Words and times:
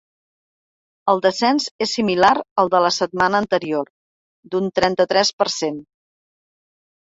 El 1.11 1.19
descens 1.25 1.67
és 1.85 1.93
similar 1.97 2.31
al 2.63 2.71
de 2.77 2.81
la 2.85 2.91
setmana 2.95 3.43
anterior, 3.45 3.93
d’un 4.55 4.71
trenta-tres 4.81 5.33
per 5.43 5.49
cent. 5.59 5.79